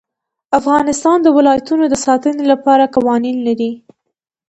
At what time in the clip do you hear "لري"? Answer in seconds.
3.47-3.71